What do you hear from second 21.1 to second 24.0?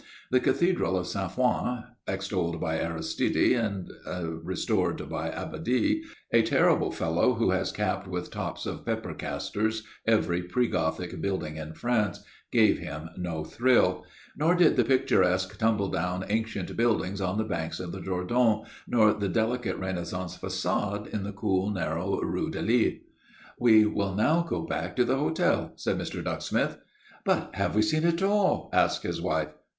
in the cool, narrow Rue du Lys. "We